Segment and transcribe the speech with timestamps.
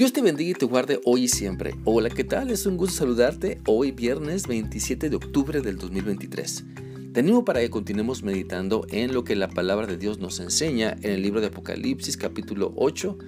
[0.00, 1.74] Dios te bendiga y te guarde hoy y siempre.
[1.84, 2.48] Hola, ¿qué tal?
[2.48, 6.64] Es un gusto saludarte hoy viernes 27 de octubre del 2023.
[7.12, 11.10] Te para que continuemos meditando en lo que la palabra de Dios nos enseña en
[11.10, 13.18] el libro de Apocalipsis capítulo 8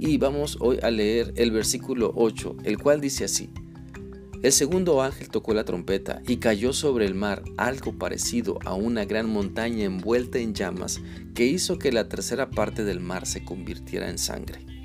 [0.00, 3.48] y vamos hoy a leer el versículo 8, el cual dice así.
[4.42, 9.04] El segundo ángel tocó la trompeta y cayó sobre el mar algo parecido a una
[9.04, 11.00] gran montaña envuelta en llamas
[11.36, 14.75] que hizo que la tercera parte del mar se convirtiera en sangre.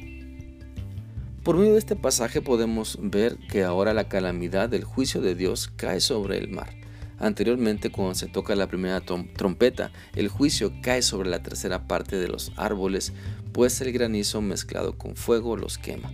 [1.43, 5.71] Por medio de este pasaje podemos ver que ahora la calamidad del juicio de Dios
[5.75, 6.69] cae sobre el mar.
[7.17, 12.27] Anteriormente, cuando se toca la primera trompeta, el juicio cae sobre la tercera parte de
[12.27, 13.13] los árboles,
[13.53, 16.11] pues el granizo mezclado con fuego los quema.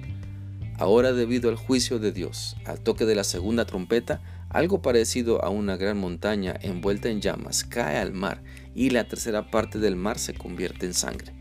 [0.78, 5.50] Ahora, debido al juicio de Dios, al toque de la segunda trompeta, algo parecido a
[5.50, 8.42] una gran montaña envuelta en llamas cae al mar
[8.74, 11.34] y la tercera parte del mar se convierte en sangre.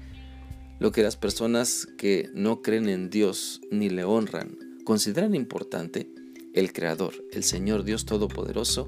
[0.79, 6.11] Lo que las personas que no creen en Dios ni le honran consideran importante,
[6.53, 8.87] el Creador, el Señor Dios Todopoderoso,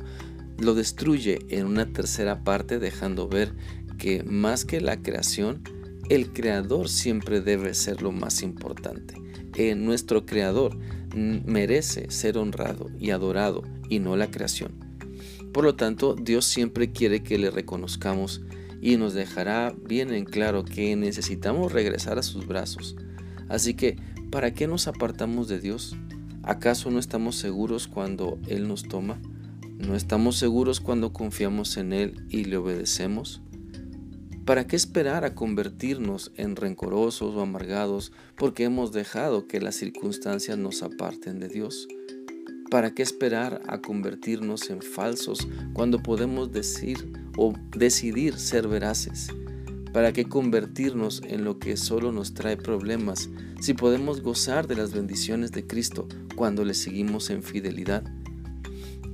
[0.59, 3.55] lo destruye en una tercera parte dejando ver
[3.97, 5.63] que más que la creación,
[6.09, 9.15] el Creador siempre debe ser lo más importante.
[9.55, 10.77] En nuestro Creador
[11.15, 14.73] merece ser honrado y adorado y no la creación.
[15.53, 18.43] Por lo tanto, Dios siempre quiere que le reconozcamos
[18.81, 22.97] y nos dejará bien en claro que necesitamos regresar a sus brazos.
[23.49, 23.97] Así que,
[24.31, 25.97] ¿para qué nos apartamos de Dios?
[26.43, 29.21] ¿Acaso no estamos seguros cuando Él nos toma?
[29.79, 33.43] ¿No estamos seguros cuando confiamos en Él y le obedecemos?
[34.45, 40.57] ¿Para qué esperar a convertirnos en rencorosos o amargados porque hemos dejado que las circunstancias
[40.57, 41.87] nos aparten de Dios?
[42.71, 49.29] ¿Para qué esperar a convertirnos en falsos cuando podemos decir o decidir ser veraces?
[49.93, 53.31] ¿Para qué convertirnos en lo que solo nos trae problemas
[53.61, 58.05] si podemos gozar de las bendiciones de Cristo cuando le seguimos en fidelidad?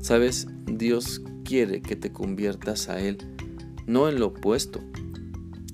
[0.01, 3.19] Sabes, Dios quiere que te conviertas a Él,
[3.87, 4.81] no en lo opuesto.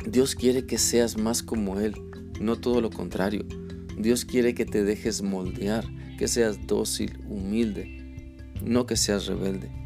[0.07, 1.95] Dios quiere que seas más como Él,
[2.41, 3.47] no todo lo contrario.
[3.97, 5.85] Dios quiere que te dejes moldear
[6.19, 9.80] que seas dócil, humilde, no que seas rebelde.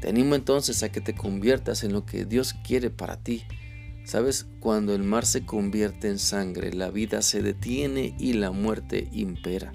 [0.00, 3.44] Te animo entonces a que te conviertas en lo que Dios quiere para ti.
[4.04, 9.08] Sabes, cuando el mar se convierte en sangre, la vida se detiene y la muerte
[9.12, 9.72] impera.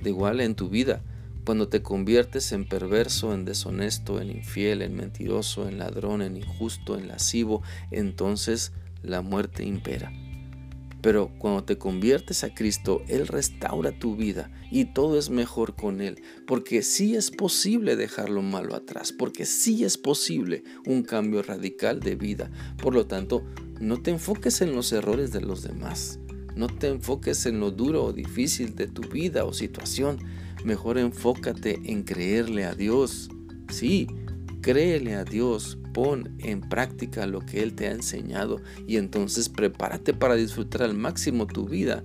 [0.00, 1.02] De igual en tu vida,
[1.44, 6.96] cuando te conviertes en perverso, en deshonesto, en infiel, en mentiroso, en ladrón, en injusto,
[6.98, 8.72] en lascivo, entonces
[9.02, 10.10] la muerte impera.
[11.06, 16.00] Pero cuando te conviertes a Cristo, Él restaura tu vida y todo es mejor con
[16.00, 21.44] Él, porque sí es posible dejar lo malo atrás, porque sí es posible un cambio
[21.44, 22.50] radical de vida.
[22.82, 23.44] Por lo tanto,
[23.78, 26.18] no te enfoques en los errores de los demás,
[26.56, 30.18] no te enfoques en lo duro o difícil de tu vida o situación,
[30.64, 33.28] mejor enfócate en creerle a Dios.
[33.68, 34.08] Sí,
[34.66, 40.12] créele a Dios, pon en práctica lo que Él te ha enseñado y entonces prepárate
[40.12, 42.02] para disfrutar al máximo tu vida,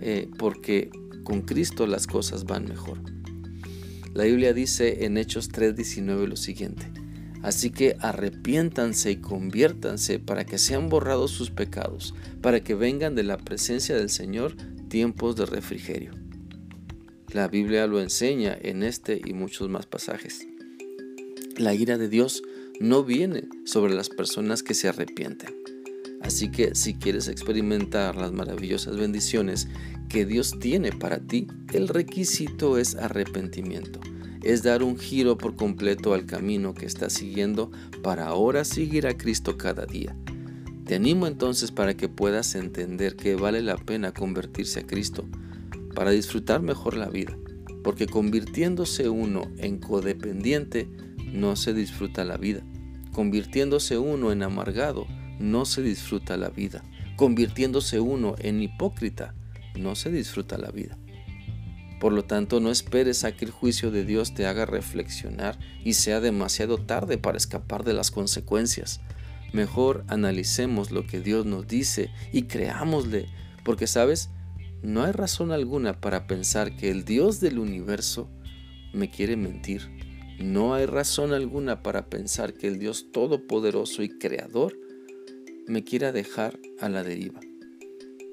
[0.00, 0.92] eh, porque
[1.24, 3.00] con Cristo las cosas van mejor.
[4.12, 6.88] La Biblia dice en Hechos 3:19 lo siguiente,
[7.42, 13.24] así que arrepiéntanse y conviértanse para que sean borrados sus pecados, para que vengan de
[13.24, 14.54] la presencia del Señor
[14.88, 16.12] tiempos de refrigerio.
[17.32, 20.46] La Biblia lo enseña en este y muchos más pasajes.
[21.56, 22.42] La ira de Dios
[22.80, 25.54] no viene sobre las personas que se arrepienten.
[26.20, 29.68] Así que si quieres experimentar las maravillosas bendiciones
[30.08, 34.00] que Dios tiene para ti, el requisito es arrepentimiento.
[34.42, 37.70] Es dar un giro por completo al camino que estás siguiendo
[38.02, 40.16] para ahora seguir a Cristo cada día.
[40.86, 45.24] Te animo entonces para que puedas entender que vale la pena convertirse a Cristo
[45.94, 47.38] para disfrutar mejor la vida,
[47.84, 50.88] porque convirtiéndose uno en codependiente
[51.34, 52.62] no se disfruta la vida.
[53.12, 55.06] Convirtiéndose uno en amargado,
[55.38, 56.82] no se disfruta la vida.
[57.16, 59.34] Convirtiéndose uno en hipócrita,
[59.76, 60.96] no se disfruta la vida.
[62.00, 65.94] Por lo tanto, no esperes a que el juicio de Dios te haga reflexionar y
[65.94, 69.00] sea demasiado tarde para escapar de las consecuencias.
[69.52, 73.26] Mejor analicemos lo que Dios nos dice y creámosle,
[73.64, 74.30] porque sabes,
[74.82, 78.28] no hay razón alguna para pensar que el Dios del universo
[78.92, 80.03] me quiere mentir.
[80.38, 84.76] No hay razón alguna para pensar que el Dios Todopoderoso y Creador
[85.66, 87.40] me quiera dejar a la deriva.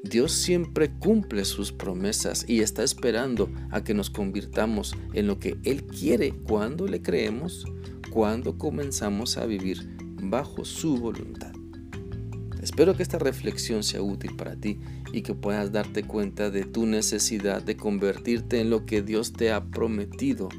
[0.03, 5.57] Dios siempre cumple sus promesas y está esperando a que nos convirtamos en lo que
[5.63, 7.65] Él quiere cuando le creemos,
[8.09, 11.51] cuando comenzamos a vivir bajo su voluntad.
[12.63, 14.79] Espero que esta reflexión sea útil para ti
[15.13, 19.51] y que puedas darte cuenta de tu necesidad de convertirte en lo que Dios te
[19.51, 20.49] ha prometido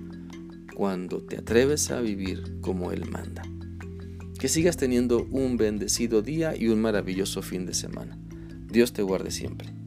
[0.75, 3.43] cuando te atreves a vivir como Él manda.
[4.39, 8.19] Que sigas teniendo un bendecido día y un maravilloso fin de semana.
[8.69, 9.82] Dios te guarde siempre.